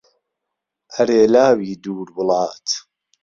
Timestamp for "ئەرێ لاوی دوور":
0.93-2.09